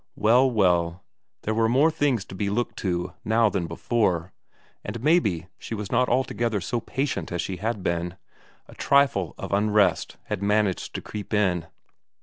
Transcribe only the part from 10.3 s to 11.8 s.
managed to creep in.